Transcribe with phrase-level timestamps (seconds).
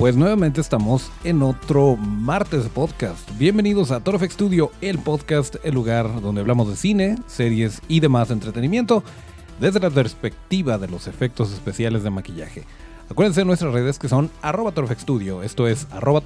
[0.00, 3.18] Pues nuevamente estamos en otro martes de podcast.
[3.38, 8.30] Bienvenidos a Torfex Studio, el podcast, el lugar donde hablamos de cine, series y demás
[8.30, 9.04] entretenimiento
[9.60, 12.64] desde la perspectiva de los efectos especiales de maquillaje.
[13.10, 16.22] Acuérdense de nuestras redes que son arroba Studio, esto es arroba.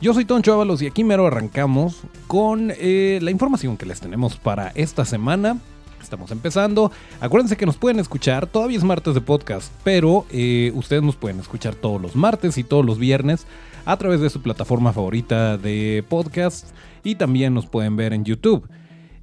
[0.00, 4.36] Yo soy Toncho Ábalos y aquí mero arrancamos con eh, la información que les tenemos
[4.36, 5.58] para esta semana.
[6.02, 6.90] Estamos empezando.
[7.20, 11.40] Acuérdense que nos pueden escuchar, todavía es martes de podcast, pero eh, ustedes nos pueden
[11.40, 13.46] escuchar todos los martes y todos los viernes
[13.84, 16.70] a través de su plataforma favorita de podcast
[17.04, 18.68] y también nos pueden ver en YouTube.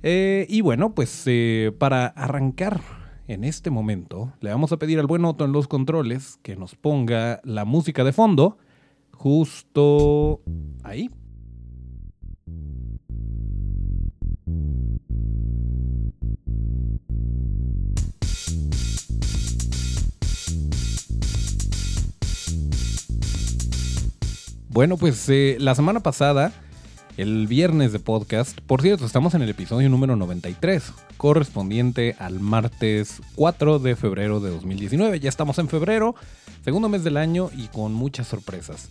[0.03, 2.81] Eh, y bueno, pues eh, para arrancar
[3.27, 6.75] en este momento, le vamos a pedir al buen Otto en los controles que nos
[6.75, 8.57] ponga la música de fondo
[9.11, 10.41] justo
[10.83, 11.09] ahí.
[24.73, 26.51] Bueno, pues eh, la semana pasada,
[27.15, 33.21] el viernes de podcast, por cierto, estamos en el episodio número 93, correspondiente al martes
[33.35, 35.19] 4 de febrero de 2019.
[35.19, 36.15] Ya estamos en febrero,
[36.65, 38.89] segundo mes del año y con muchas sorpresas.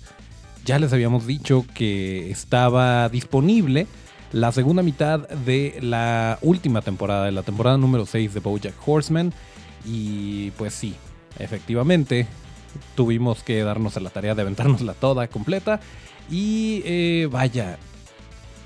[0.65, 3.89] Ya les habíamos dicho que estaba disponible
[4.31, 9.33] la segunda mitad de la última temporada, de la temporada número 6 de Bojack Horseman.
[9.85, 10.95] Y pues sí,
[11.41, 12.29] efectivamente,
[12.95, 15.81] tuvimos que darnos a la tarea de aventárnosla toda completa.
[16.31, 17.79] Y eh, vaya,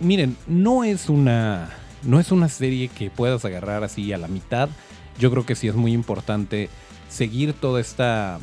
[0.00, 1.71] miren, no es una.
[2.03, 4.69] No es una serie que puedas agarrar así a la mitad.
[5.19, 6.69] Yo creo que sí es muy importante
[7.09, 8.39] seguir toda esta.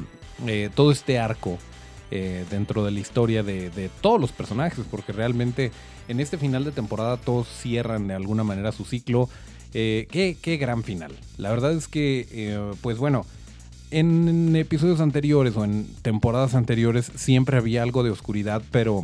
[0.47, 1.59] Eh, todo este arco
[2.12, 4.84] eh, dentro de la historia de, de, todos los personajes.
[4.90, 5.72] Porque realmente
[6.07, 9.29] en este final de temporada todos cierran de alguna manera su ciclo.
[9.72, 11.13] qué, qué, gran final.
[11.38, 13.25] La verdad es que, pues bueno
[13.93, 19.03] en episodios anteriores o en temporadas anteriores siempre había algo de oscuridad, pero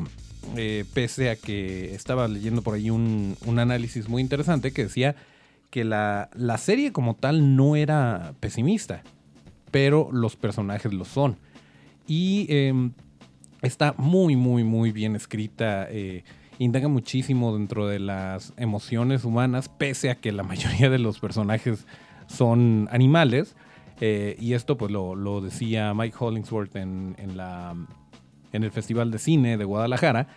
[0.58, 5.16] eh, pese a que estaba leyendo por ahí un, análisis muy interesante que decía
[5.70, 9.04] que la, serie como tal no era pesimista,
[9.70, 11.38] pero los personajes lo son.
[12.08, 12.92] Y em,
[13.62, 15.88] está muy, muy, muy bien escrita.
[15.92, 16.24] Eh,
[16.58, 21.86] indaga muchísimo dentro de las emociones humanas, pese a que la mayoría de los personajes
[22.28, 23.56] son animales
[24.02, 27.76] eh, y esto pues lo, decía Mike Hollingsworth en, la,
[28.54, 30.28] en el Festival de Cine de Guadalajara,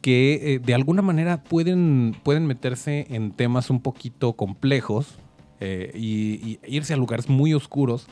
[0.00, 5.18] que eh, de alguna manera pueden, meterse en temas un poquito complejos
[5.60, 8.06] eh, y, irse a lugares muy oscuros,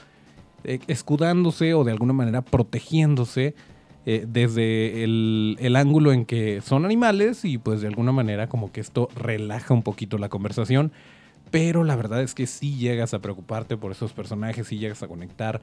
[0.65, 3.55] escudándose o de alguna manera protegiéndose
[4.05, 9.09] desde el, ángulo en que son animales y pues de alguna manera como que esto
[9.15, 10.91] relaja un poquito la conversación
[11.51, 15.09] pero la verdad es que sí llegas a preocuparte por esos personajes, sí llegas a
[15.09, 15.61] conectar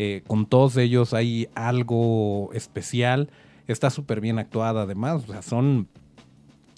[0.00, 3.30] eh, con todos ellos, hay algo especial,
[3.66, 5.88] está súper bien actuada además, son,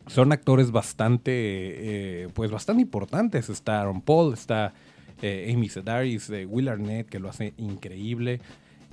[0.07, 4.73] son actores bastante, eh, pues bastante importantes, está Aaron Paul, está
[5.21, 8.41] eh, Amy Sedaris, Will Arnett, que lo hace increíble.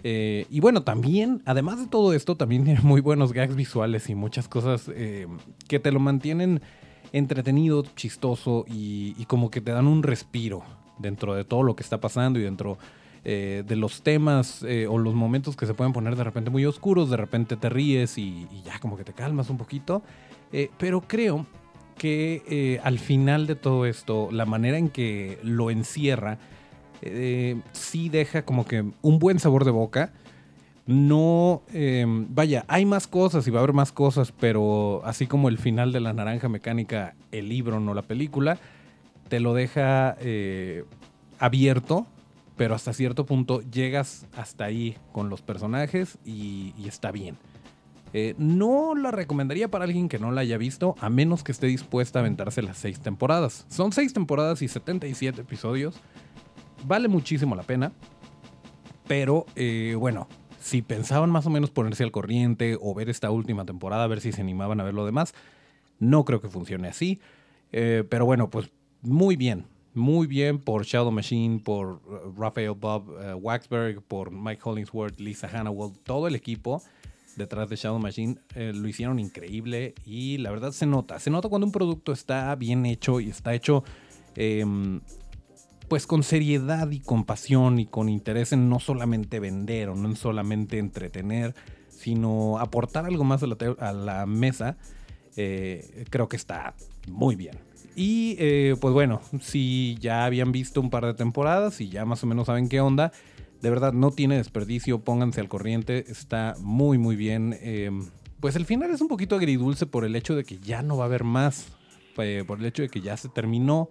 [0.03, 4.49] y bueno, también, además de todo esto, también tiene muy buenos gags visuales y muchas
[4.49, 4.91] cosas
[5.69, 6.61] que te lo mantienen
[7.13, 10.63] entretenido, chistoso y, como que te dan un respiro
[10.97, 12.77] dentro de todo lo que está pasando y dentro
[13.23, 16.65] eh, de los temas eh, o los momentos que se pueden poner de repente muy
[16.65, 20.01] oscuros, de repente te ríes y, ya como que te calmas un poquito.
[20.51, 21.45] Eh, pero creo
[21.97, 26.37] que al final de todo esto, la manera en que lo encierra,
[27.71, 30.13] sí deja como que un buen sabor de boca
[30.87, 35.49] no, em, vaya, hay más cosas y va a haber más cosas, pero así como
[35.49, 38.57] el final de la naranja mecánica, el libro, no la película,
[39.27, 40.85] te lo deja eh,
[41.39, 42.07] abierto,
[42.55, 47.35] pero hasta cierto punto llegas hasta ahí con los personajes y, está bien.
[48.13, 51.67] Eh, no la recomendaría para alguien que no la haya visto, a menos que esté
[51.67, 53.65] dispuesta a aventarse las seis temporadas.
[53.67, 55.95] Son seis temporadas y 77 episodios.
[56.85, 57.91] Vale muchísimo la pena.
[59.05, 60.27] Pero eh, bueno,
[60.59, 64.21] si pensaban más o menos ponerse al corriente o ver esta última temporada, a ver
[64.21, 65.33] si se animaban a ver lo demás,
[65.99, 67.19] no creo que funcione así.
[67.71, 68.69] Eh, pero bueno, pues
[69.01, 69.65] muy bien.
[69.93, 75.47] muy bien por Shadow Machine, por uh, Raphael Bob uh, Waxberg, por Mike Hollingsworth, Lisa
[75.47, 76.83] Hannawell, todo el equipo
[77.37, 81.47] detrás de Shadow Machine eh, lo hicieron increíble y la verdad se nota, se nota
[81.47, 83.83] cuando un producto está bien hecho y está hecho
[84.35, 84.99] em,
[85.87, 90.09] pues con seriedad y con pasión y con interés en no solamente vender o no
[90.09, 91.55] en solamente entretener,
[91.89, 94.77] sino aportar algo más a la, mesa,
[95.35, 96.75] eh, creo que está
[97.07, 97.57] muy bien.
[97.95, 102.23] Y eh, pues bueno, si ya habían visto un par de temporadas y ya más
[102.23, 103.11] o menos saben qué onda,
[103.61, 107.57] de verdad no tiene desperdicio, pónganse al corriente, está muy muy bien.
[107.61, 108.05] Em,
[108.39, 111.05] pues el final es un poquito agridulce por el hecho de que ya no va
[111.05, 111.69] a haber más,
[112.17, 113.89] eh, por el hecho de que ya se terminó,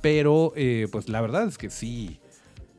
[0.00, 2.20] pero eh, pues la verdad es que sí,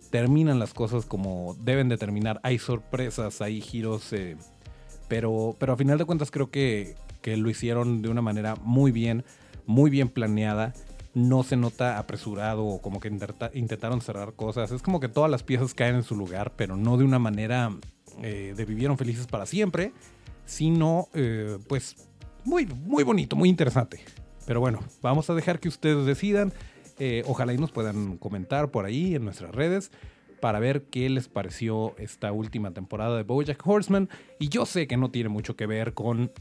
[0.09, 4.13] terminan las cosas como deben de terminar, hay sorpresas, hay giros,
[5.07, 8.91] pero, pero a final de cuentas creo que, que lo hicieron de una manera muy
[8.91, 9.23] bien
[9.65, 10.73] muy bien planeada.
[11.13, 13.11] No se nota apresurado o como que
[13.53, 14.71] intentaron cerrar cosas.
[14.71, 17.71] Es como que todas las piezas caen en su lugar, pero no de una manera
[18.21, 19.91] eh, de vivieron felices para siempre,
[20.45, 21.95] sino eh, pues
[22.45, 23.99] muy, muy bonito, muy interesante.
[24.45, 26.53] Pero bueno, vamos a dejar que ustedes decidan.
[27.03, 29.89] Eh, ojalá y nos puedan comentar por ahí en nuestras redes
[30.39, 34.07] para ver qué les pareció esta última temporada de BoJack Horseman.
[34.37, 36.31] Y yo sé que no tiene mucho que ver con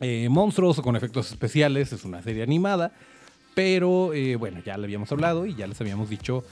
[0.00, 1.92] eh, monstruos o con efectos especiales.
[1.92, 2.90] Es una serie animada.
[3.54, 6.42] Pero eh, bueno, ya le habíamos hablado y ya les habíamos dicho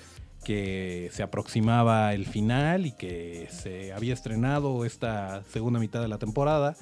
[0.44, 6.19] que se aproximaba el final y que se había estrenado esta segunda mitad de la
[6.19, 6.76] temporada.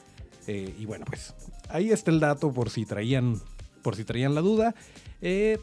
[0.47, 1.35] Y bueno, pues
[1.71, 3.41] ahí está el dato por si traían,
[3.83, 4.75] por si traían la duda.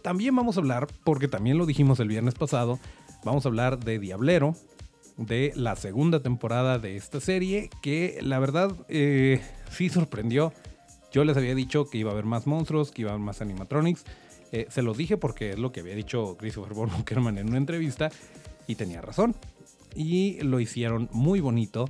[0.01, 2.79] También vamos a hablar, porque también lo dijimos el viernes pasado,
[3.23, 4.55] vamos a hablar de Diablero,
[5.17, 8.75] de la segunda temporada de esta serie, que la verdad
[9.69, 10.53] sí sorprendió.
[11.15, 13.41] Yo les había dicho que iba a haber más monstruos, que iba a haber más
[13.41, 14.03] animatronics.
[14.51, 18.11] Eh, se los dije porque es lo que había dicho Christopher Borman en una entrevista
[18.67, 19.35] y tenía razón.
[19.95, 21.89] Y lo hicieron muy bonito.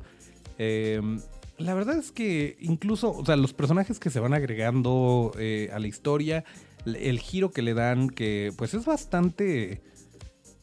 [0.58, 1.22] Em,
[1.58, 5.80] la verdad es que incluso, o sea, los personajes que se van agregando eh, a
[5.80, 6.44] la historia,
[6.86, 9.82] el giro que le dan, que pues es bastante...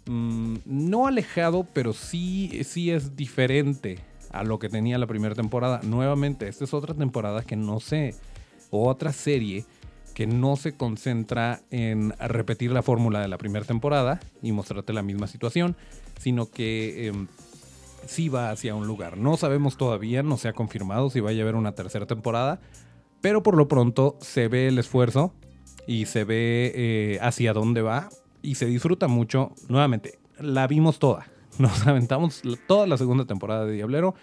[0.07, 5.81] Mm, no alejado, pero sí, sí es diferente a lo que tenía la primera temporada.
[5.85, 8.15] Nuevamente, esta es otra temporada que no se
[8.71, 9.67] otra serie
[10.15, 15.03] que no se concentra en repetir la fórmula de la primera temporada y mostrarte la
[15.03, 15.77] misma situación,
[16.19, 17.29] sino que em,
[18.07, 19.17] sí va hacia un lugar.
[19.17, 22.61] No sabemos todavía, no se ha confirmado si vaya a haber una tercera temporada,
[23.21, 25.33] pero por lo pronto se ve el esfuerzo
[25.87, 28.09] y se ve eh, hacia dónde va
[28.43, 29.53] y se disfruta mucho.
[29.69, 31.27] Nuevamente, la vimos toda.
[31.59, 34.15] Nos aventamos toda la segunda temporada de Diablero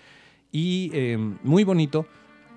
[0.51, 2.05] y em, muy bonito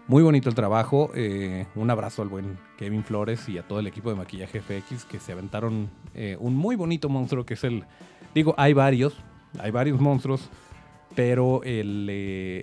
[0.08, 1.10] muy bonito el trabajo.
[1.14, 5.04] Eh, un abrazo al buen Kevin Flores y a todo el equipo de maquillaje FX
[5.04, 7.84] que se aventaron eh, un muy bonito monstruo que es el.
[8.34, 9.16] Digo, hay varios,
[9.58, 10.50] hay varios monstruos,
[11.14, 12.08] pero el,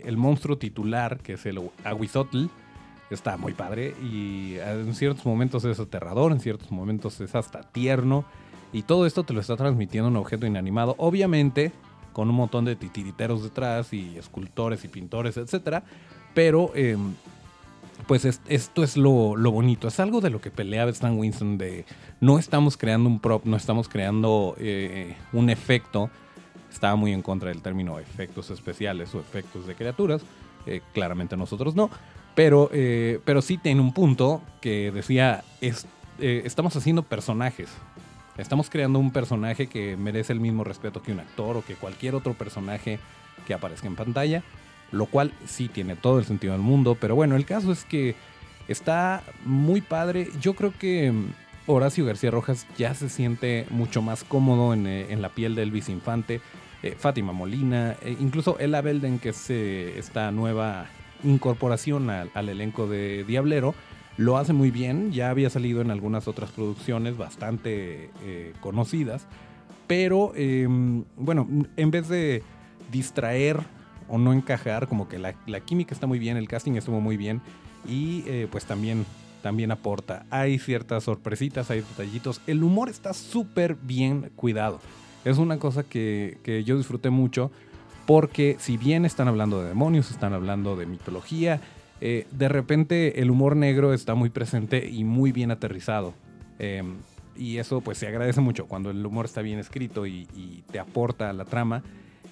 [0.05, 2.47] el monstruo titular, que es el Aguizotl,
[3.09, 8.25] está muy padre y en ciertos momentos es aterrador, en ciertos momentos es hasta tierno.
[8.71, 11.71] Y todo esto te lo está transmitiendo un objeto inanimado, obviamente
[12.13, 15.83] con un montón de titiriteros detrás y escultores y pintores, etcétera
[16.33, 17.15] pero em,
[18.07, 19.87] pues esto es lo, bonito.
[19.87, 21.85] Es algo de lo que peleaba Stan Winston de
[22.21, 26.09] no estamos creando un prop, no estamos creando eh, un efecto.
[26.71, 30.21] Estaba muy en contra del término efectos especiales o efectos de criaturas.
[30.65, 31.89] Eh, claramente nosotros no.
[32.35, 35.43] Pero, eh, pero sí tiene un punto que decía,
[36.19, 37.69] estamos haciendo personajes.
[38.37, 42.15] Estamos creando un personaje que merece el mismo respeto que un actor o que cualquier
[42.15, 42.99] otro personaje
[43.45, 44.43] que aparezca en pantalla
[44.91, 48.15] lo cual sí tiene todo el sentido del mundo, pero bueno, el caso es que
[48.67, 50.29] está muy padre.
[50.41, 51.25] Yo creo que mm,
[51.67, 55.89] Horacio García Rojas ya se siente mucho más cómodo en, eh, la piel de Elvis
[55.89, 60.87] eh, Fátima Molina, eh, incluso Ella Belden, que es esta nueva
[61.23, 63.75] incorporación al, elenco de Diablero,
[64.17, 68.09] lo hace muy bien, ya había salido en algunas otras producciones bastante
[68.59, 69.27] conocidas,
[69.87, 71.47] pero em, bueno,
[71.77, 72.43] en vez de
[72.91, 73.59] distraer
[74.07, 77.41] o no encajar, como que la, química está muy bien, el casting estuvo muy bien
[77.87, 79.05] y eh, pues también,
[79.41, 80.25] también aporta.
[80.29, 82.41] Hay ciertas sorpresitas, hay detallitos.
[82.47, 84.79] El humor está súper bien cuidado.
[85.25, 87.51] Es una cosa que, yo disfruté mucho
[88.09, 91.61] porque si bien están hablando de demonios, están hablando de mitología,
[92.01, 96.15] eh, de repente el humor negro está muy presente y muy bien aterrizado.
[96.57, 96.95] Em,
[97.37, 101.29] y eso pues se agradece mucho cuando el humor está bien escrito y, te aporta
[101.29, 101.83] a la trama.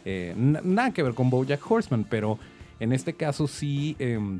[0.03, 2.39] Eh, nada que ver con Bojack Horseman, pero
[2.79, 4.39] en este caso sí em,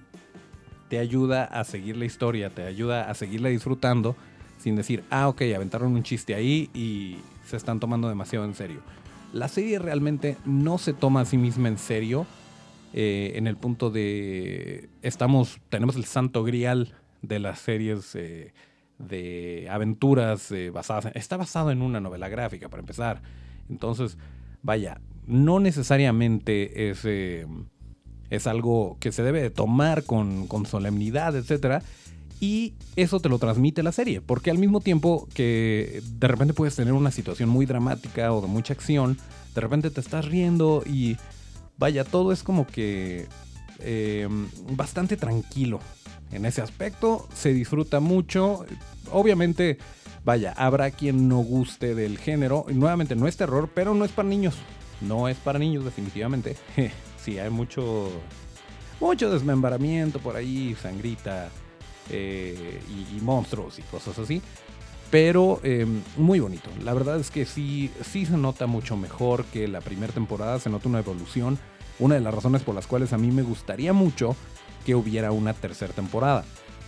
[0.90, 4.16] te ayuda a seguir la historia, te ayuda a seguirla disfrutando
[4.58, 8.82] sin decir, ah, ok, aventaron un chiste ahí y se están tomando demasiado en serio.
[9.34, 12.26] La serie realmente no se toma a sí misma en serio
[12.94, 18.54] eh, en el punto de estamos, tenemos el santo grial de las series eh,
[18.98, 23.22] de aventuras eh, basadas, está basado en una novela gráfica para empezar.
[23.70, 24.18] Entonces,
[24.64, 27.06] vaya, no necesariamente es,
[28.30, 31.84] es algo que se debe de tomar con, con solemnidad, etcétera.
[32.40, 36.76] Y eso te lo transmite la serie, porque al mismo tiempo que de repente puedes
[36.76, 39.18] tener una situación muy dramática o de mucha acción,
[39.56, 41.18] de repente te estás riendo y
[41.78, 43.28] vaya, todo es como que
[43.80, 45.80] em, bastante tranquilo
[46.32, 47.28] en ese aspecto.
[47.34, 48.66] Se disfruta mucho.
[49.12, 49.80] Obviamente,
[50.24, 52.66] vaya, habrá quien no guste del género.
[52.70, 54.56] Y nuevamente, no es terror, pero no es para niños.
[55.02, 56.56] No es para niños, definitivamente.
[57.24, 58.12] sí, hay mucho,
[59.00, 61.50] mucho desmembramiento por ahí, sangrita
[62.10, 62.82] eh,
[63.16, 64.42] y, monstruos y cosas así.
[65.10, 66.70] Pero em, muy bonito.
[66.84, 70.60] La verdad es que sí, sí se nota mucho mejor que la primera temporada.
[70.60, 71.58] Se nota una evolución.
[72.00, 74.36] Una de las razones por las cuales a mí me gustaría mucho
[74.86, 76.44] que hubiera una tercera temporada.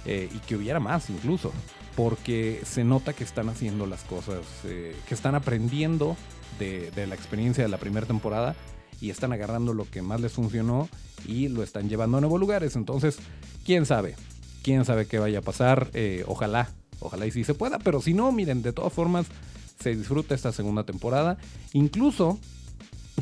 [0.05, 1.51] Eh, y que hubiera más incluso.
[1.95, 6.15] Porque se nota que están haciendo las cosas, eh, que están aprendiendo
[6.57, 8.55] de, de la experiencia de la primera temporada
[9.01, 10.89] y están agarrando lo que más les funcionó
[11.25, 12.75] y lo están llevando a nuevos lugares.
[12.75, 13.17] Entonces,
[13.65, 14.15] quién sabe,
[14.63, 15.89] quién sabe qué vaya a pasar.
[15.93, 19.27] Eh, ojalá Ojalá y sí se pueda, pero si no, miren, de todas formas
[19.79, 21.37] se disfruta esta segunda temporada.
[21.73, 22.37] Incluso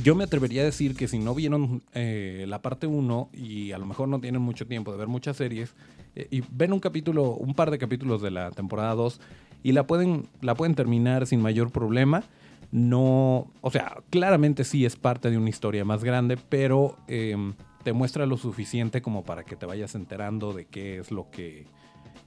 [0.04, 3.78] yo me atrevería a decir que si no vieron eh, la parte 1 y a
[3.78, 5.74] lo mejor no tienen mucho tiempo de ver muchas series
[6.16, 9.20] eh, y ven un capítulo, un par de capítulos de la temporada 2
[9.64, 12.24] y la pueden, la pueden terminar sin mayor problema.
[12.72, 17.54] No, o sea, claramente sí es parte de una historia más grande, pero em,
[17.88, 21.68] te muestra lo suficiente como para que te vayas enterando de qué es lo que,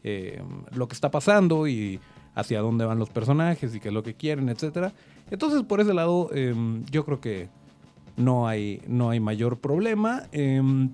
[0.02, 2.00] eh, lo que está pasando y
[2.34, 4.90] hacia dónde van los personajes y qué es lo que quieren, etc.
[5.30, 7.50] Entonces, por ese lado, em, yo creo que
[8.16, 10.22] no hay, no hay mayor problema.
[10.32, 10.92] Em,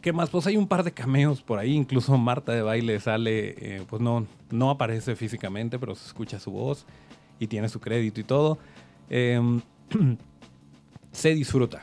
[0.00, 0.30] ¿Qué más?
[0.30, 1.72] Pues hay un par de cameos por ahí.
[1.72, 6.52] Incluso Marta de baile sale, eh, pues no, no aparece físicamente, pero se escucha su
[6.52, 6.86] voz
[7.40, 8.56] y tiene su crédito y todo.
[9.10, 9.60] Em,
[11.10, 11.82] se disfruta.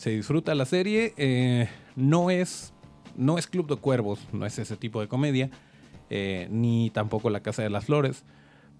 [0.00, 1.12] Se disfruta la serie.
[1.18, 2.72] Eh, no es.
[3.16, 5.50] No es Club de Cuervos, no es ese tipo de comedia
[6.08, 8.24] eh, ni tampoco La Casa de las Flores.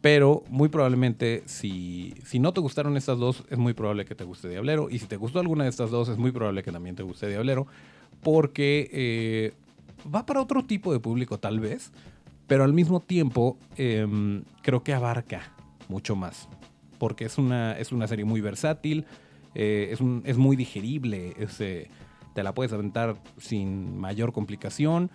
[0.01, 4.25] Pero muy probablemente, si, si no te gustaron estas dos, es muy probable que te
[4.25, 4.89] guste Diablero.
[4.89, 7.29] Y si te gustó alguna de estas dos, es muy probable que también te guste
[7.29, 7.67] Diablero.
[8.23, 9.53] Porque eh,
[10.13, 11.93] va para otro tipo de público, tal vez.
[12.47, 15.53] Pero al mismo tiempo, em, creo que abarca
[15.89, 16.49] mucho más.
[16.99, 19.05] Porque es una, es una serie muy versátil.
[19.55, 21.35] Eh, es, es, muy digerible.
[22.35, 25.11] te la puedes aventar sin mayor complicación.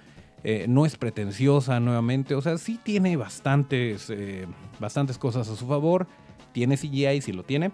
[0.48, 4.46] Eh, no es pretenciosa nuevamente, o sea, sí tiene bastantes, eh,
[4.80, 6.06] bastantes cosas a su favor.
[6.52, 7.72] Tiene CGI, si lo tiene.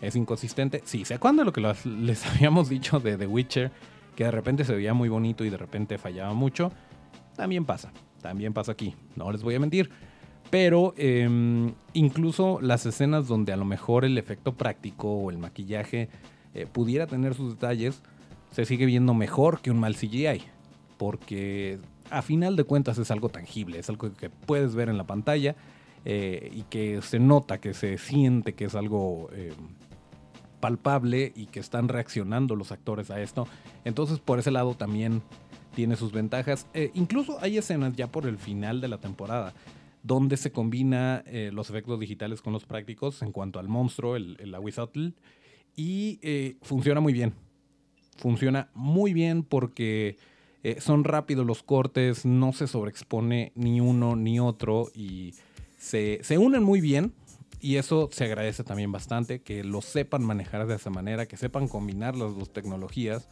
[0.00, 0.82] Es inconsistente.
[0.84, 3.72] Sí, ¿se acuerdan de lo que les habíamos dicho de The Witcher?
[4.14, 6.70] Que de repente se veía muy bonito y de repente fallaba mucho.
[7.34, 9.90] También pasa, también pasa aquí, no les voy a mentir.
[10.50, 16.08] Pero em, incluso las escenas donde a lo mejor el efecto práctico o el maquillaje
[16.54, 18.02] eh, pudiera tener sus detalles,
[18.52, 20.42] se sigue viendo mejor que un mal CGI.
[20.98, 21.78] Porque
[22.10, 25.56] a final de cuentas es algo tangible, es algo que puedes ver en la pantalla
[26.04, 29.52] eh, y que se nota, que se siente que es algo eh,
[30.60, 33.48] palpable y que están reaccionando los actores a esto.
[33.84, 35.22] Entonces por ese lado también
[35.74, 36.66] tiene sus ventajas.
[36.74, 39.52] Eh, incluso hay escenas ya por el final de la temporada
[40.06, 44.54] donde se combina los efectos digitales con los prácticos en cuanto al monstruo, el, el
[45.76, 47.34] y funciona muy bien.
[48.16, 50.16] Funciona muy bien porque
[50.68, 55.32] eh, son rápidos los cortes, no se sobreexpone ni uno ni otro y
[55.78, 57.12] se, unen muy bien.
[57.60, 61.68] Y eso se agradece también bastante, que lo sepan manejar de esa manera, que sepan
[61.68, 63.28] combinar las dos tecnologías.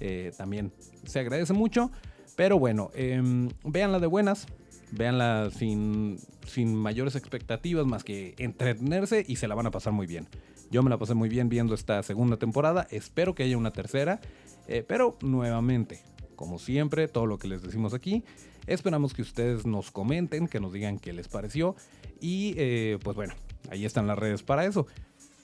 [0.00, 0.72] Eh, también
[1.04, 1.90] se agradece mucho.
[2.36, 3.20] Pero bueno, eh,
[3.64, 4.46] véanla de buenas,
[4.92, 10.06] véanla sin, sin mayores expectativas más que entretenerse y se la van a pasar muy
[10.06, 10.28] bien.
[10.70, 14.20] Yo me la pasé muy bien viendo esta segunda temporada, espero que haya una tercera,
[14.66, 16.00] eh, pero nuevamente,
[16.36, 18.22] como siempre, todo lo que les decimos aquí.
[18.66, 21.74] Esperamos que ustedes nos comenten, que nos digan qué les pareció.
[22.20, 23.32] Y eh, pues bueno,
[23.70, 24.86] ahí están las redes para eso.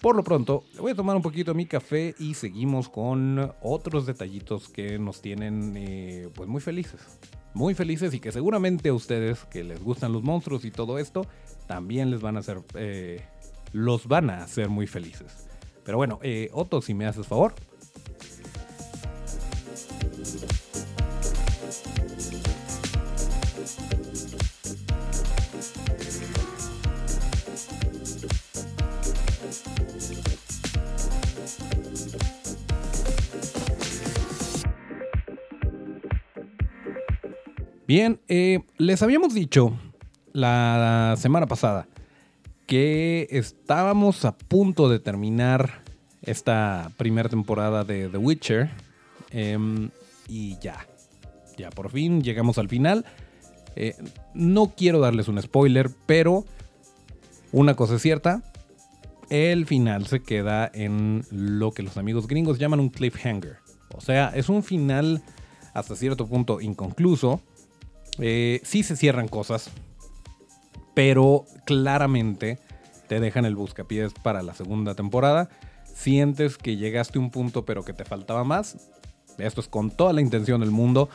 [0.05, 4.69] Por lo pronto, voy a tomar un poquito mi café y seguimos con otros detallitos
[4.69, 7.01] que nos tienen eh, pues muy felices.
[7.55, 11.27] Muy felices y que seguramente a ustedes que les gustan los monstruos y todo esto,
[11.67, 13.25] también les van a hacer, eh,
[13.73, 15.49] los van a hacer muy felices.
[15.85, 16.21] Pero bueno,
[16.53, 17.55] Otto, si me haces favor,
[37.87, 39.73] Bien, eh, les habíamos dicho
[40.33, 41.87] la semana pasada
[42.67, 45.83] que estábamos a punto de terminar
[46.23, 48.71] esta primera temporada de The Witcher.
[49.31, 49.91] Em,
[50.29, 50.87] y ya,
[51.59, 53.05] ya por fin llegamos al final.
[53.77, 53.95] Eh,
[54.33, 56.47] no quiero darles un spoiler, pero
[57.53, 58.43] una cosa es cierta.
[59.29, 63.59] El final se queda en lo que los amigos gringos llaman un cliffhanger.
[63.95, 65.23] O sea, es un final
[65.75, 67.43] hasta cierto punto inconcluso.
[68.19, 69.71] Eh, sí se cierran cosas,
[70.95, 72.59] pero claramente
[73.09, 75.49] te dejan el buscapiés para la segunda temporada.
[75.85, 78.91] Sientes que llegaste a un punto pero que te faltaba más.
[79.39, 81.09] Esto es con toda la intención del mundo.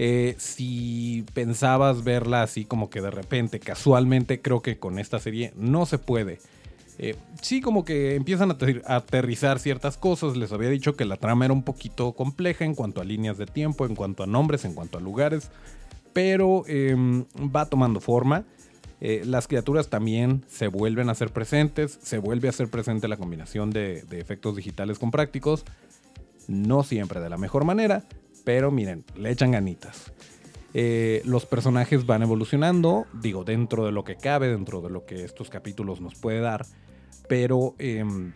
[0.00, 5.52] Eh, si pensabas verla así como que de repente, casualmente, creo que con esta serie
[5.56, 6.38] no se puede.
[7.00, 10.36] Eh, sí, como que empiezan a aterrizar ciertas cosas.
[10.36, 13.46] Les había dicho que la trama era un poquito compleja en cuanto a líneas de
[13.46, 15.50] tiempo, en cuanto a nombres, en cuanto a lugares.
[16.18, 18.44] Pero em, va tomando forma.
[19.00, 23.16] Eh, las criaturas también se vuelven a ser presentes, se vuelve a ser presente la
[23.16, 25.64] combinación de, efectos digitales con prácticos,
[26.48, 28.02] no siempre de la mejor manera,
[28.44, 30.12] pero miren, le echan ganitas.
[30.74, 35.22] Eh, los personajes van evolucionando, digo, dentro de lo que cabe, dentro de lo que
[35.22, 36.66] estos capítulos nos puede dar,
[37.28, 38.32] pero em,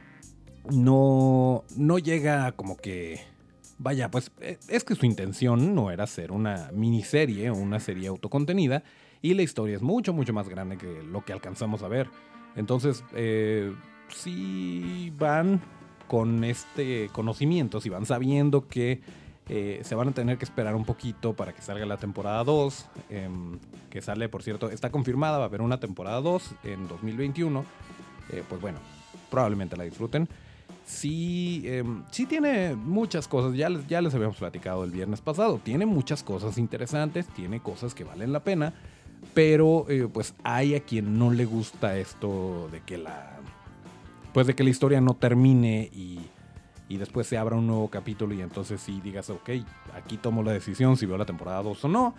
[0.71, 3.32] no, no llega como que...
[3.83, 8.07] Vaya, pues e, es que su intención no era ser una miniserie o una serie
[8.07, 8.85] autocontenida,
[9.21, 12.09] y la historia es mucho, mucho más grande que lo que alcanzamos a ver.
[12.55, 13.75] Entonces, eh,
[14.09, 15.61] si van
[16.07, 19.01] con este conocimiento, si van sabiendo que
[19.49, 22.89] eh, se van a tener que esperar un poquito para que salga la temporada 2,
[23.11, 23.59] em,
[23.91, 27.65] que sale, por cierto, está confirmada, va a haber una temporada 2 en 2021,
[28.31, 28.79] eh, pues bueno,
[29.29, 30.29] probablemente la disfruten.
[30.85, 35.87] Sí, em, sí tiene muchas cosas, ya, ya les habíamos platicado el viernes pasado, tiene
[35.87, 38.75] muchas cosas interesantes, tiene cosas que valen la pena,
[39.35, 43.39] pero eh, pues hay a quien no le gusta esto de que la.
[44.35, 46.21] Pues de que la historia no termine y,
[46.89, 49.51] y después se abra un nuevo capítulo y entonces sí digas, ok,
[49.95, 52.15] aquí tomo la decisión si veo la temporada 2 o no.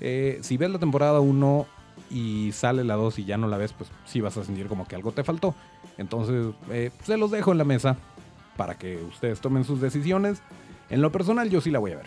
[0.00, 1.66] Eh, si ves la temporada 1
[2.10, 4.86] y sale la 2 y ya no la ves, pues sí vas a sentir como
[4.86, 5.54] que algo te faltó.
[5.96, 7.96] Entonces, eh, se los dejo en la mesa
[8.56, 10.42] para que ustedes tomen sus decisiones.
[10.90, 12.06] En lo personal, yo sí la voy a ver.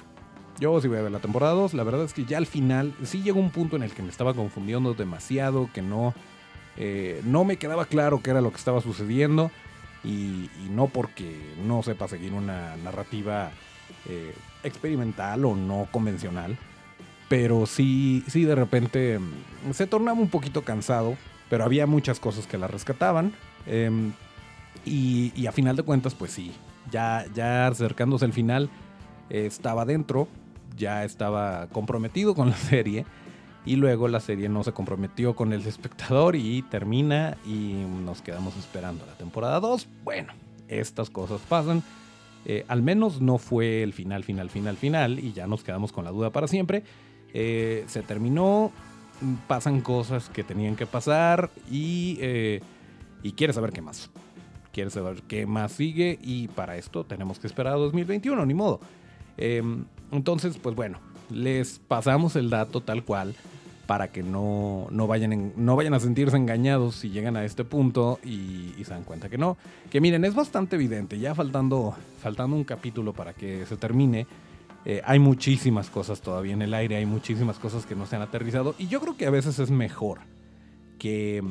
[0.59, 1.73] Yo sí voy a ver la temporada 2.
[1.73, 4.09] La verdad es que ya al final sí llegó un punto en el que me
[4.09, 6.13] estaba confundiendo demasiado, que no,
[6.77, 9.51] eh, no me quedaba claro qué era lo que estaba sucediendo.
[10.03, 13.51] Y, no porque no sepa seguir una narrativa
[14.09, 16.57] eh, experimental o no convencional.
[17.33, 21.17] Pero sí, sí de repente mm, se tornaba un poquito cansado.
[21.49, 23.33] Pero había muchas cosas que la rescataban.
[23.65, 24.11] Em,
[24.85, 26.51] y, a final de cuentas, pues sí,
[26.91, 28.69] ya, ya acercándose al final,
[29.31, 30.27] estaba dentro
[30.77, 33.05] ya estaba comprometido con la serie
[33.65, 37.73] y luego la serie no se comprometió con el espectador y termina y
[38.05, 39.87] nos quedamos esperando la temporada 2.
[40.03, 40.33] Bueno,
[40.67, 41.81] estas cosas pasan.
[42.45, 46.03] Eh, al menos no fue el final, final, final, final y ya nos quedamos con
[46.03, 46.83] la duda para siempre.
[47.33, 48.71] Eh, se terminó,
[49.47, 52.61] pasan cosas que tenían que pasar y, eh,
[53.23, 54.09] y quieres saber qué más.
[54.71, 58.79] Quieres saber qué más sigue y para esto tenemos que esperar a 2021, ni modo.
[59.37, 63.35] Em, entonces, pues bueno, les pasamos el dato tal cual
[63.85, 68.19] para que no, no, vayan, no vayan a sentirse engañados si llegan a este punto
[68.23, 69.57] y, se dan cuenta que no.
[69.89, 74.25] Que miren, es bastante evidente, ya faltando, faltando un capítulo para que se termine,
[74.85, 78.21] eh, hay muchísimas cosas todavía en el aire, hay muchísimas cosas que no se han
[78.21, 80.19] aterrizado y yo creo que a veces es mejor
[80.99, 81.43] que,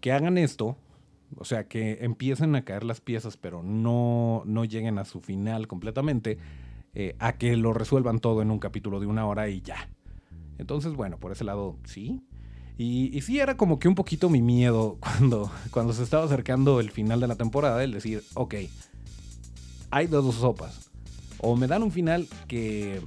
[0.00, 0.76] que hagan esto,
[1.36, 5.66] o sea, que empiecen a caer las piezas pero no, no lleguen a su final
[5.66, 6.38] completamente
[6.94, 9.88] eh, a que lo resuelvan todo en un capítulo de una hora y ya.
[10.58, 12.22] Entonces, bueno, por ese lado, sí.
[12.76, 16.90] Y, sí era como que un poquito mi miedo cuando, cuando se estaba acercando el
[16.90, 18.54] final de la temporada, el decir, ok,
[19.90, 20.87] hay dos sopas.
[21.40, 23.00] O me dan un final que,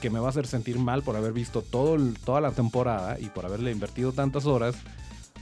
[0.00, 3.26] que me va a hacer sentir mal por haber visto todo toda la temporada y
[3.26, 4.76] por haberle invertido tantas horas,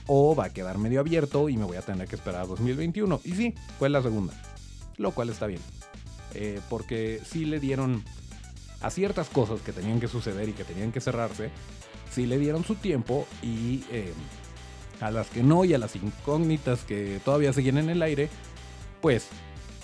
[0.07, 3.20] o va a quedar medio abierto y me voy a tener que esperar a 2021.
[3.24, 4.35] Y sí, fue la segunda,
[4.96, 5.61] lo cual está bien.
[6.35, 8.05] Eh, porque sí le dieron
[8.81, 11.51] a ciertas cosas que tenían que suceder y que tenían que cerrarse,
[12.11, 14.12] sí le dieron su tiempo y eh,
[15.01, 18.29] a las que no y a las incógnitas que todavía siguen en el aire,
[19.01, 19.29] pues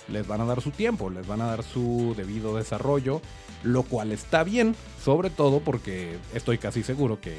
[0.07, 3.21] les van a dar su tiempo, les van a dar su debido desarrollo,
[3.63, 7.35] lo cual está bien, sobre todo porque estoy casi seguro que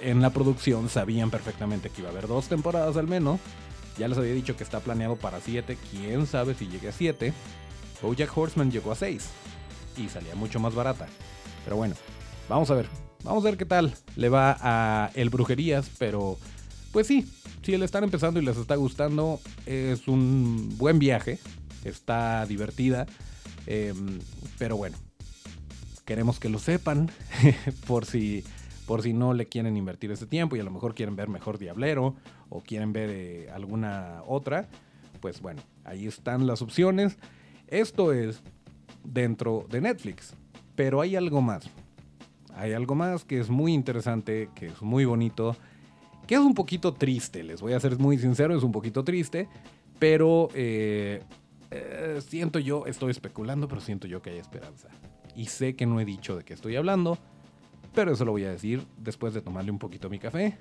[0.00, 3.40] en la producción sabían perfectamente que iba a haber dos temporadas al menos.
[3.98, 7.32] Ya les había dicho que está planeado para siete, quién sabe si llegue a siete.
[8.02, 9.28] Bojack Horseman llegó a 6
[9.96, 11.06] y salía mucho más barata.
[11.64, 11.94] Pero bueno,
[12.48, 12.86] vamos a ver.
[13.22, 16.36] vamos a ver qué tal le va a El Brujerías, pero
[16.90, 17.30] pues sí,
[17.62, 21.38] si le están empezando y les está gustando, es un buen viaje,
[21.84, 23.06] está divertida,
[23.66, 24.18] em,
[24.58, 24.96] pero bueno,
[26.04, 27.10] queremos que lo sepan
[27.86, 28.44] por si
[28.86, 31.58] por si no le quieren invertir ese tiempo y a lo mejor quieren ver mejor
[31.58, 32.16] Diablero
[32.48, 34.68] o quieren ver eh, alguna otra,
[35.20, 37.16] pues bueno, ahí están las opciones.
[37.68, 38.42] Esto es
[39.04, 40.34] dentro de Netflix,
[40.74, 41.64] pero hay algo más.
[42.54, 45.56] Hay algo más que es muy interesante, que es muy bonito,
[46.26, 49.48] que es un poquito triste, les voy a ser muy sincero, es un poquito triste,
[49.98, 51.22] pero eh,
[51.72, 54.88] eh, siento yo, estoy especulando, pero siento yo que hay esperanza.
[55.34, 57.18] Y sé que no he dicho de qué estoy hablando,
[57.94, 60.58] pero eso lo voy a decir después de tomarle un poquito mi café,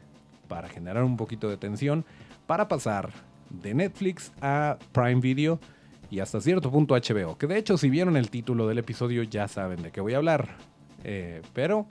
[0.47, 2.05] para generar un poquito de tensión,
[2.47, 3.11] para pasar
[3.49, 5.59] de Netflix a Prime Video
[6.09, 7.37] y hasta cierto punto HBO.
[7.37, 10.17] Que de hecho, si vieron el título del episodio, ya saben de qué voy a
[10.17, 10.57] hablar.
[11.03, 11.87] Eh, pero,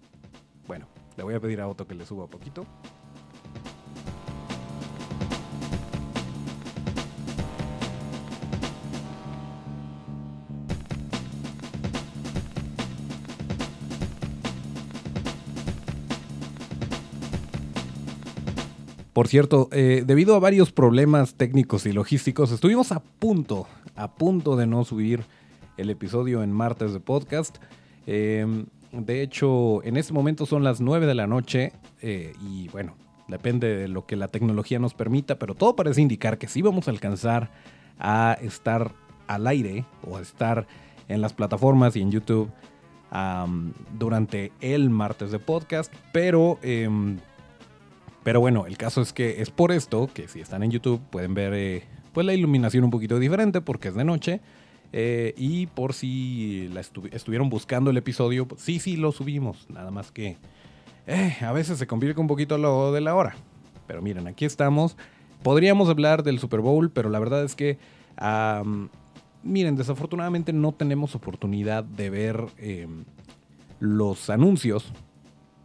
[0.67, 2.67] bueno, le voy a pedir a Otto que le suba un poquito.
[19.21, 24.57] Por cierto, eh, debido a varios problemas técnicos y logísticos, estuvimos a punto, a punto
[24.57, 25.25] de no subir
[25.77, 27.59] el episodio en martes de podcast.
[28.07, 32.95] Em, de hecho, en este momento son las 9 de la noche eh, y bueno,
[33.29, 36.89] depende de lo que la tecnología nos permita, pero todo parece indicar que sí vamos
[36.89, 37.51] a alcanzar
[37.99, 38.95] a estar
[39.27, 40.67] al aire o a estar
[41.09, 42.51] en las plataformas y en YouTube
[43.99, 47.19] durante el martes de podcast, pero em,
[48.23, 51.35] pero bueno, el caso es que es por esto que si están en YouTube pueden
[51.35, 54.41] ver eh, pues la iluminación un poquito diferente porque es de noche.
[54.93, 59.71] Eh, y por si la estuvieron buscando el episodio, pues, sí, sí, lo subimos.
[59.71, 60.37] Nada más que
[61.07, 63.37] eh, a veces se convierte un poquito lo de la hora.
[63.87, 64.97] Pero miren, aquí estamos.
[65.43, 67.79] Podríamos hablar del Super Bowl, pero la verdad es que,
[69.43, 73.05] miren, desafortunadamente no tenemos oportunidad de ver em,
[73.79, 74.93] los anuncios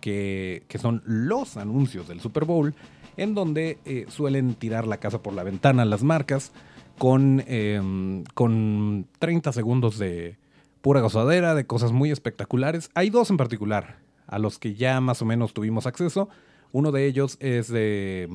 [0.05, 2.75] que, son los anuncios del Super Bowl,
[3.17, 6.51] en donde eh, suelen tirar la casa por la ventana las marcas
[6.99, 10.37] con, em, con 30 segundos de
[10.81, 12.91] pura gozadera, de cosas muy espectaculares.
[12.93, 16.29] Hay dos en particular a los que ya más o menos tuvimos acceso.
[16.71, 18.29] Uno de ellos es de...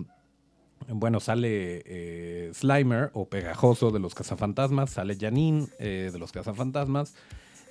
[0.89, 7.15] Bueno, sale eh, Slimer o Pegajoso de los Cazafantasmas, sale Janine eh, de los Cazafantasmas,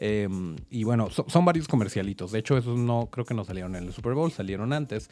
[0.01, 2.31] Em, y bueno, son varios comercialitos.
[2.31, 5.09] De hecho, esos no creo que no salieron en el Super Bowl, salieron antes.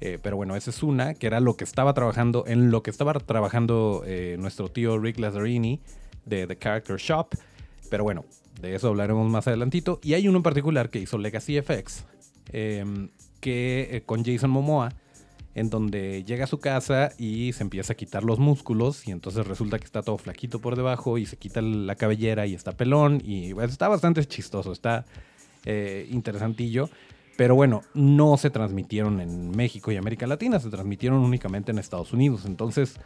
[0.00, 2.90] Eh, pero bueno, esa es una, que era lo que estaba trabajando, en lo que
[2.90, 5.80] estaba trabajando eh, nuestro tío Rick Lazzarini
[6.24, 7.28] de The Character Shop.
[7.88, 8.24] Pero bueno,
[8.60, 10.00] de eso hablaremos más adelantito.
[10.02, 12.04] Y hay uno en particular que hizo Legacy FX,
[12.52, 14.92] em, que eh, con Jason Momoa,
[15.54, 19.46] en donde llega a su casa y se empieza a quitar los músculos y entonces
[19.46, 23.20] resulta que está todo flaquito por debajo y se quita la cabellera y está pelón
[23.24, 25.04] y pues, está bastante chistoso, está
[25.64, 26.88] eh, interesantillo.
[27.36, 32.12] Pero bueno, no se transmitieron en México y América Latina, se transmitieron únicamente en Estados
[32.12, 32.44] Unidos.
[32.44, 32.96] Entonces,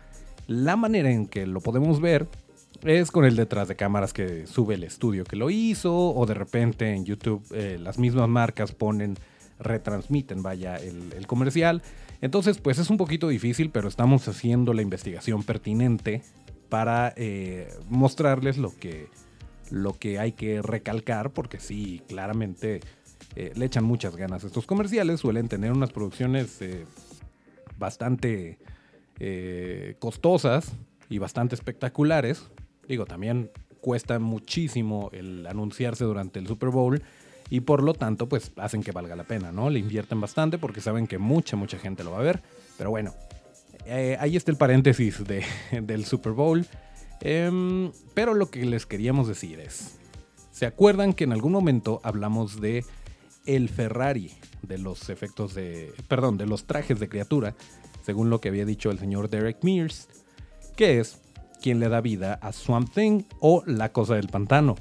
[0.48, 2.26] la manera en que lo podemos ver
[2.82, 6.34] es con el detrás de cámaras que sube el estudio que lo hizo o de
[6.34, 9.16] repente en YouTube eh, las mismas marcas ponen,
[9.60, 11.82] retransmiten, vaya, el comercial.
[12.20, 16.22] Entonces, pues es un poquito difícil, pero estamos haciendo la investigación pertinente
[16.68, 19.08] para eh, mostrarles lo que,
[19.70, 22.80] lo que hay que recalcar, porque sí, claramente
[23.34, 24.44] eh, le echan muchas ganas.
[24.44, 26.86] Estos comerciales suelen tener unas producciones eh,
[27.78, 28.58] bastante
[29.98, 30.74] costosas
[31.08, 32.50] y bastante espectaculares.
[32.86, 33.50] Digo, también
[33.80, 37.02] cuesta muchísimo el anunciarse durante el Super Bowl
[37.50, 39.70] y por lo tanto pues hacen que valga la pena, ¿no?
[39.70, 42.42] Le invierten bastante porque saben que mucha, mucha gente lo va a ver.
[42.76, 43.14] Pero bueno,
[43.84, 45.44] eh, ahí está el paréntesis de,
[45.82, 46.66] del Super Bowl.
[47.20, 49.98] Em, pero lo que les queríamos decir es,
[50.50, 52.84] ¿se acuerdan que en algún momento hablamos de
[53.46, 54.32] el Ferrari
[54.62, 57.54] de los efectos de, perdón, de los trajes de criatura,
[58.04, 60.08] según lo que había dicho el señor Derek Mears,
[60.76, 61.20] que es
[61.62, 64.76] quien le da vida a Swamp Thing o la cosa del pantano.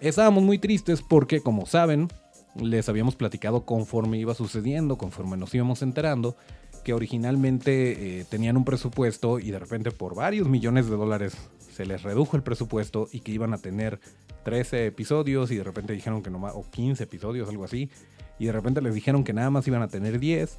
[0.00, 2.08] Estábamos muy tristes porque, como saben,
[2.54, 6.36] les habíamos platicado conforme iba sucediendo, conforme nos íbamos enterando,
[6.84, 11.36] que originalmente eh, tenían un presupuesto y de repente por varios millones de dólares
[11.74, 13.98] se les redujo el presupuesto y que iban a tener
[14.44, 17.90] 13 episodios y de repente dijeron que no más, o 15 episodios, algo así,
[18.38, 20.58] y de repente les dijeron que nada más iban a tener 10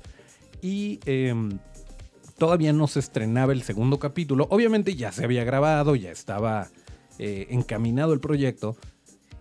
[0.62, 1.60] y em,
[2.38, 6.68] todavía no se estrenaba el segundo capítulo, obviamente ya se había grabado, ya estaba
[7.20, 8.76] eh, encaminado el proyecto,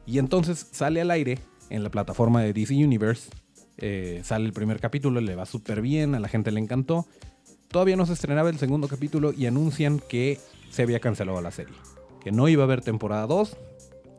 [0.07, 1.39] y entonces sale al aire
[1.69, 3.31] en la plataforma de DC Universe
[3.79, 7.05] Eh, sale el primer capítulo, le va súper bien, a la gente le encantó.
[7.69, 10.39] Todavía no se estrenaba el segundo capítulo y anuncian que
[10.71, 11.75] se había cancelado la serie.
[12.23, 13.55] Que no iba a haber temporada 2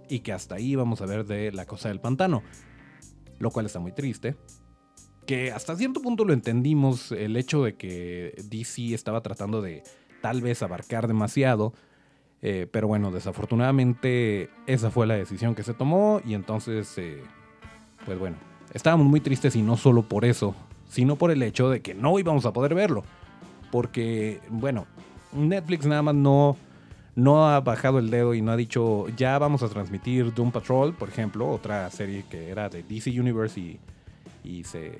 [0.10, 2.44] y que hasta ahí vamos a ver de La Cosa del Pantano.
[3.40, 4.36] Lo cual está muy triste.
[5.26, 9.82] Que hasta cierto punto lo entendimos, el hecho de que DC estaba tratando de
[10.22, 11.74] tal vez abarcar demasiado.
[12.42, 17.24] Eh, pero bueno, desafortunadamente esa fue la decisión que se tomó y entonces, eh,
[18.06, 18.38] pues bueno,
[18.74, 20.56] estábamos muy tristes y no solo por eso,
[20.88, 23.04] sino por el hecho de que no íbamos a poder verlo.
[23.72, 24.86] Porque, bueno,
[25.34, 26.56] Netflix nada más no,
[27.16, 30.94] no ha bajado el dedo y no ha dicho, ya vamos a transmitir Doom Patrol,
[30.94, 33.80] por ejemplo, otra serie que era de DC Universe y,
[34.44, 35.00] y se,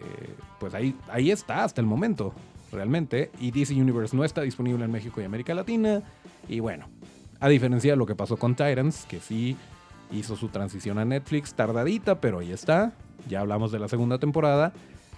[0.60, 2.34] pues ahí, ahí está hasta el momento,
[2.72, 3.32] realmente.
[3.40, 6.02] Y DC Universe no está disponible en México y América Latina.
[6.50, 6.88] Y bueno,
[7.40, 9.58] a diferencia de lo que pasó con Titans, que sí
[10.12, 12.94] hizo su transición a Netflix, tardadita, pero ahí está.
[13.28, 14.74] Ya hablamos de la segunda temporada.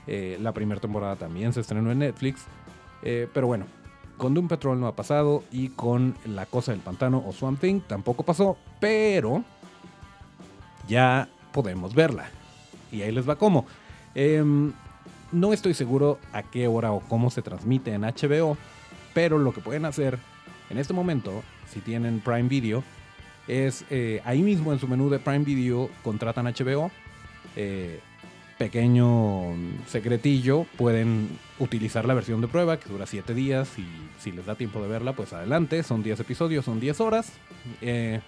[0.08, 2.45] Eh, la primera temporada también se estrenó en Netflix.
[3.03, 3.65] Eh, pero bueno,
[4.17, 7.82] con Doom Patrol no ha pasado y con La Cosa del Pantano o Swamp Thing
[7.82, 9.43] tampoco pasó, pero
[10.88, 12.29] ya podemos verla.
[12.91, 13.65] Y ahí les va cómo.
[14.15, 14.73] Em,
[15.32, 18.58] no estoy seguro a qué hora o cómo se transmite en HBO,
[19.13, 20.17] pero lo que pueden hacer
[20.69, 22.84] en este momento, si tienen Prime Video,
[23.49, 26.91] es eh, ahí mismo en su menú de Prime Video contratan HBO.
[27.55, 27.99] Eh,
[28.60, 29.55] pequeño
[29.88, 33.88] secretillo, pueden utilizar la versión de prueba que dura 7 días y
[34.19, 35.82] si les da tiempo de verla, pues adelante.
[35.82, 37.34] Son 10 episodios, son 10 horas.
[37.82, 38.19] Eh,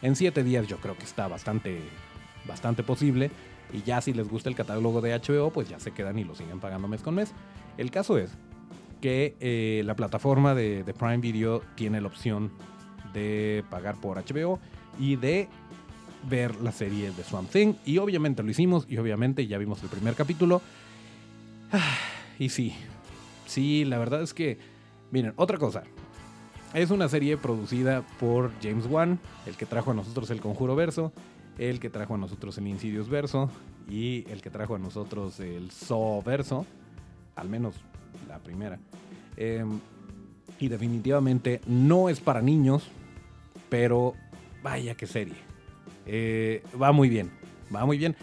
[0.00, 1.80] en 7 días yo creo que está bastante,
[2.46, 3.30] bastante posible.
[3.70, 6.34] Y ya si les gusta el catálogo de HBO, pues ya se quedan y lo
[6.34, 7.34] siguen pagando mes con mes.
[7.76, 8.30] El caso es
[9.02, 12.50] que la plataforma de Prime Video tiene la opción
[13.14, 14.58] de pagar por HBO
[14.98, 15.48] y de
[16.28, 17.74] ver la serie de Swamp Thing.
[17.86, 20.60] Y obviamente lo hicimos y obviamente ya vimos el primer capítulo.
[21.72, 21.96] Ah,
[22.38, 22.74] y sí,
[23.46, 24.58] sí, la verdad es que,
[25.10, 25.84] miren, otra cosa.
[26.74, 31.12] Es una serie producida por James Wan, el que trajo a nosotros el Conjuro Verso,
[31.56, 33.48] el que trajo a nosotros el Insidious Verso
[33.88, 36.66] y el que trajo a nosotros el Saw Verso,
[37.36, 37.76] al menos
[38.28, 38.80] la primera.
[39.36, 39.78] Em,
[40.58, 42.88] y definitivamente no es para niños,
[43.74, 44.14] pero
[44.62, 45.34] vaya que serie.
[46.06, 47.32] Eh, va muy bien,
[47.74, 48.14] va muy bien.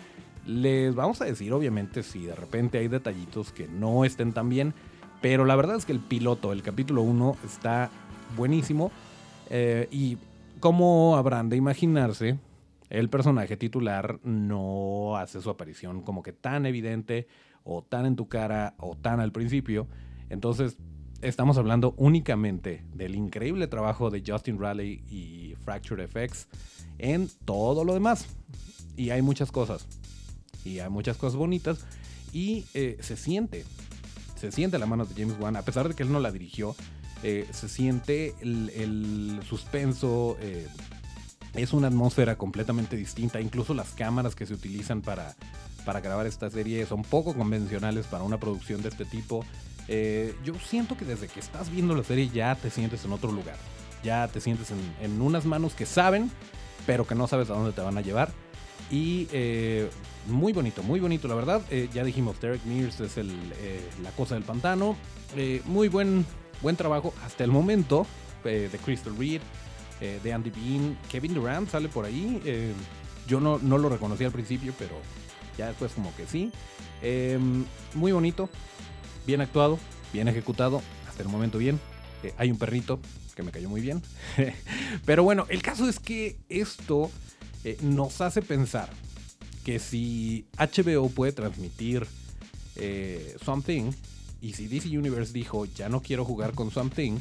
[0.45, 4.73] Les vamos a decir, obviamente, si de repente hay detallitos que no estén tan bien,
[5.19, 7.89] pero la verdad es que el piloto, el capítulo 1, está
[8.37, 8.93] buenísimo.
[9.49, 10.19] Eh, y
[10.61, 12.39] como habrán de imaginarse,
[12.89, 17.27] el personaje titular no hace su aparición como que tan evidente
[17.65, 19.85] o tan en tu cara o tan al principio.
[20.29, 20.77] Entonces,
[21.21, 26.47] estamos hablando únicamente del increíble trabajo de Justin Raleigh y Fractured FX
[26.97, 28.27] en todo lo demás.
[28.97, 29.85] Y hay muchas cosas.
[30.65, 31.85] Y hay muchas cosas bonitas.
[32.33, 33.65] Y eh, se siente.
[34.39, 35.55] Se siente la mano de James Wan.
[35.55, 36.75] A pesar de que él no la dirigió.
[37.23, 40.37] Eh, se siente el, suspenso.
[40.39, 40.67] Eh,
[41.53, 43.41] es una atmósfera completamente distinta.
[43.41, 45.35] Incluso las cámaras que se utilizan para,
[45.85, 49.45] para grabar esta serie son poco convencionales para una producción de este tipo.
[50.43, 53.57] Yo siento que desde que estás viendo la serie ya te sientes en otro lugar.
[54.03, 56.31] Ya te sientes en unas manos que saben
[56.85, 58.31] pero que no sabes a dónde te van a llevar.
[58.89, 59.89] Y eh,
[60.27, 61.61] muy bonito, muy bonito, la verdad.
[61.69, 64.95] Eh, ya dijimos, Derek Mears es el, eh, la cosa del pantano.
[65.65, 66.25] muy buen,
[66.61, 68.05] buen trabajo hasta el momento
[68.43, 69.41] de Crystal Reed,
[69.99, 70.97] de Andy Bean.
[71.09, 72.41] Kevin Durant sale por ahí.
[73.27, 74.95] yo no, no lo reconocí al principio, pero
[75.57, 76.51] ya después como que sí.
[77.93, 78.49] muy bonito,
[79.25, 79.79] bien actuado,
[80.13, 80.81] bien ejecutado.
[81.07, 81.79] Hasta el momento bien.
[82.37, 82.99] hay un perrito
[83.35, 84.01] que me cayó muy bien.
[85.05, 87.11] Pero bueno, el caso es que esto
[87.63, 88.89] eh, nos hace pensar
[89.63, 92.07] que si HBO puede transmitir
[92.75, 93.91] eh, Something
[94.41, 97.19] y si DC Universe dijo ya no quiero jugar con Something,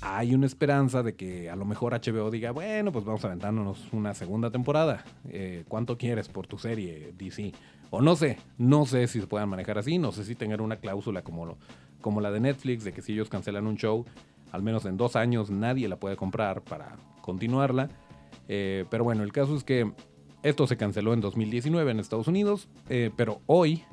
[0.00, 3.78] hay una esperanza de que a lo mejor HBO diga, bueno, pues vamos a aventarnos
[3.92, 5.04] una segunda temporada.
[5.28, 7.52] Eh, ¿Cuánto quieres por tu serie, DC?
[7.94, 10.76] O no sé, no sé si se puedan manejar así, no sé si tengan una
[10.76, 11.58] cláusula como,
[12.00, 14.06] como la de Netflix, de que si ellos cancelan un show,
[14.50, 17.90] al menos en dos años nadie la puede comprar para continuarla.
[18.48, 19.92] Eh, pero bueno, el caso es que
[20.42, 23.84] esto se canceló en 2019 en Estados Unidos, eh, pero hoy,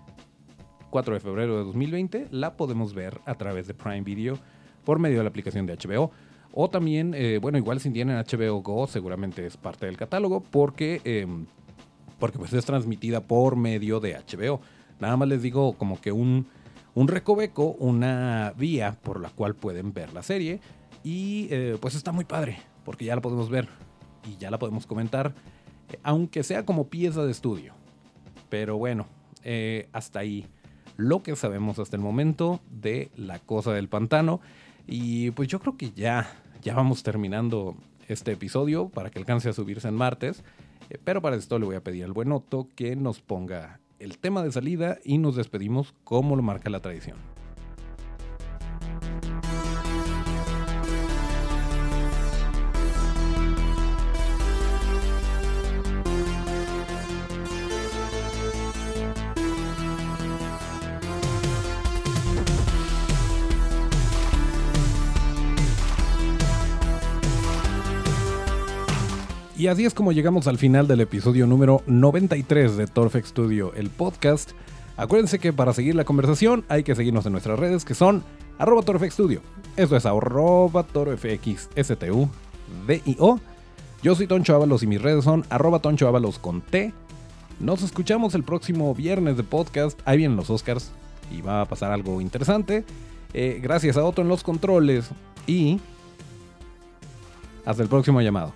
[0.92, 4.40] 4 de febrero de 2020, la podemos ver a través de Prime Video
[4.86, 6.12] por medio de la aplicación de HBO.
[6.54, 11.02] O también, eh, bueno, igual si tienen HBO Go, seguramente es parte del catálogo porque,
[11.04, 11.48] em,
[12.20, 14.62] porque pues es transmitida por medio de HBO.
[15.00, 16.48] Nada más les digo como que un
[17.00, 20.60] un recoveco, una vía por la cual pueden ver la serie.
[21.04, 23.70] Y eh, pues está muy padre, porque ya la podemos ver
[24.30, 25.34] y ya la podemos comentar,
[26.04, 27.74] aunque sea como pieza de estudio.
[28.50, 29.08] Pero bueno,
[29.44, 30.46] eh, hasta ahí
[30.98, 34.42] lo que sabemos hasta el momento de la cosa del pantano.
[34.86, 36.30] Y pues yo creo que ya,
[36.62, 37.78] ya vamos terminando
[38.08, 40.44] este episodio para que alcance a subirse en martes.
[40.90, 44.18] Eh, pero para esto le voy a pedir al buen Otto que nos ponga el
[44.18, 47.18] tema de salida y nos despedimos como lo marca la tradición.
[69.60, 73.90] Y así es como llegamos al final del episodio número 93 de Torfex Studio, el
[73.90, 74.52] podcast.
[74.96, 78.24] Acuérdense que para seguir la conversación hay que seguirnos en nuestras redes que son
[78.58, 79.42] arroba Torfex Studio.
[79.76, 80.86] Eso es arroba.
[84.02, 86.94] Yo soy Toncho Ábalos y mis redes son arroba Toncho con T.
[87.60, 90.00] Nos escuchamos el próximo viernes de podcast.
[90.06, 90.90] Ahí vienen los Oscars
[91.30, 92.86] y va a pasar algo interesante.
[93.34, 95.10] Eh, gracias a Otto en los controles
[95.48, 95.82] y
[97.66, 98.54] hasta el próximo llamado.